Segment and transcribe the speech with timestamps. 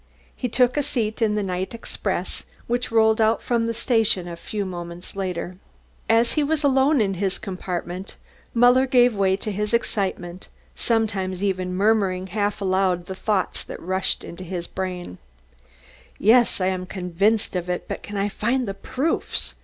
[0.35, 4.35] He took a seat in the night express which rolled out from the station a
[4.35, 5.57] few moments later.
[6.09, 8.15] As he was alone in his compartment,
[8.51, 14.21] Muller gave way to his excitement, sometimes even murmuring half aloud the thoughts that rushed
[14.21, 15.19] through his brain.
[16.17, 19.53] "Yes, I am convinced of it, but can I find the proofs?"